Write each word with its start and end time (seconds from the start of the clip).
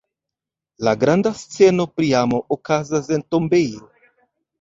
La 0.85 0.93
granda 1.01 1.31
sceno 1.41 1.85
pri 1.97 2.09
amo, 2.21 2.39
okazas 2.57 3.11
en 3.19 3.25
tombejo! 3.37 3.83